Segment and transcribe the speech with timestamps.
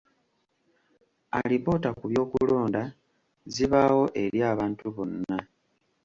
[1.39, 2.81] Alipoota ku by'okulonda
[3.53, 5.37] zibaawo eri abantu bonna.